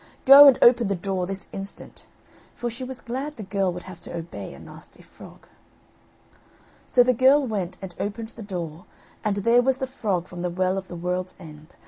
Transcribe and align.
"Go 0.25 0.47
and 0.47 0.57
open 0.63 0.87
the 0.87 0.95
door 0.95 1.27
this 1.27 1.47
instant." 1.51 2.07
For 2.55 2.71
she 2.71 2.83
was 2.83 3.01
glad 3.01 3.33
the 3.33 3.43
girl 3.43 3.71
would 3.71 3.83
have 3.83 4.01
to 4.01 4.17
obey 4.17 4.51
a 4.51 4.57
nasty 4.57 5.03
frog. 5.03 5.45
So 6.87 7.03
the 7.03 7.13
girl 7.13 7.45
went 7.45 7.77
and 7.83 7.93
opened 7.99 8.29
the 8.29 8.41
door, 8.41 8.85
and 9.23 9.35
there 9.37 9.61
was 9.61 9.77
the 9.77 9.85
frog 9.85 10.27
from 10.27 10.41
the 10.41 10.49
Well 10.49 10.75
of 10.79 10.87
the 10.87 10.95
World's 10.95 11.35
End. 11.39 11.75